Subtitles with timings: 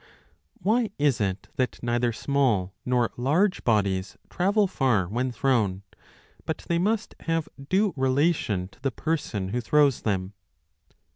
[0.63, 5.83] WHY is it that neither small nor large bodies travel 34 25 far when thrown,
[6.43, 10.33] but they must have due relation to the person who throws them